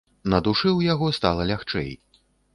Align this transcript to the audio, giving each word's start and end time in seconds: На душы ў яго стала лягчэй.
На 0.31 0.37
душы 0.47 0.67
ў 0.69 0.95
яго 0.95 1.11
стала 1.19 1.47
лягчэй. 1.53 1.91